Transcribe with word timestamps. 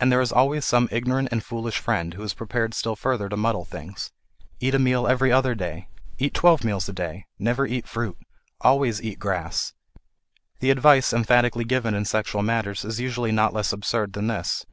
And 0.00 0.10
there 0.10 0.20
is 0.20 0.32
always 0.32 0.64
some 0.64 0.88
ignorant 0.90 1.28
and 1.30 1.40
foolish 1.40 1.78
friend 1.78 2.14
who 2.14 2.22
is 2.24 2.34
prepared 2.34 2.74
still 2.74 2.96
further 2.96 3.28
to 3.28 3.36
muddle 3.36 3.64
things: 3.64 4.10
Eat 4.58 4.74
a 4.74 4.78
meal 4.80 5.06
every 5.06 5.30
other 5.30 5.54
day! 5.54 5.86
Eat 6.18 6.34
twelve 6.34 6.64
meals 6.64 6.88
a 6.88 6.92
day! 6.92 7.26
Never 7.38 7.64
eat 7.64 7.86
fruit! 7.86 8.18
Always 8.62 9.00
eat 9.00 9.20
grass! 9.20 9.72
The 10.58 10.70
advice 10.72 11.12
emphatically 11.12 11.64
given 11.64 11.94
in 11.94 12.06
sexual 12.06 12.42
matters 12.42 12.84
is 12.84 12.98
usually 12.98 13.30
not 13.30 13.52
less 13.54 13.72
absurd 13.72 14.14
than 14.14 14.26
this. 14.26 14.66